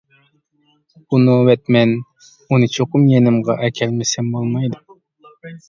بۇ 1.11 1.19
نۆۋەت 1.25 1.61
مەن 1.75 1.93
ئۇنى 1.99 2.71
چوقۇم 2.79 3.05
يېنىمغا 3.13 3.59
ئەكەلمىسەم 3.69 4.35
بولمايدۇ. 4.39 4.85